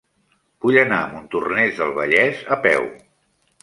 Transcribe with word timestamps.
Vull 0.65 0.77
anar 0.85 1.03
a 1.03 1.13
Montornès 1.13 1.77
del 1.83 1.97
Vallès 2.01 2.45
a 2.59 2.63
peu. 2.69 2.93